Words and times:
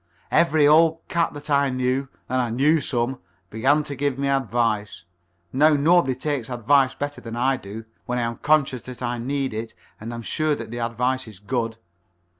Every 0.31 0.67
old 0.67 1.07
cat 1.09 1.35
that 1.35 1.51
I 1.51 1.69
knew 1.69 2.09
and 2.27 2.41
I 2.41 2.49
knew 2.49 2.81
some 2.81 3.19
began 3.51 3.83
to 3.83 3.95
give 3.95 4.17
me 4.17 4.29
advice. 4.29 5.03
Now, 5.53 5.75
nobody 5.75 6.15
takes 6.15 6.49
advice 6.49 6.95
better 6.95 7.21
than 7.21 7.35
I 7.35 7.55
do, 7.55 7.85
when 8.07 8.17
I 8.17 8.23
am 8.23 8.37
conscious 8.37 8.81
that 8.81 9.03
I 9.03 9.19
need 9.19 9.53
it 9.53 9.75
and 9.99 10.11
am 10.11 10.23
sure 10.23 10.55
that 10.55 10.71
the 10.71 10.79
advice 10.79 11.27
is 11.27 11.37
good. 11.37 11.77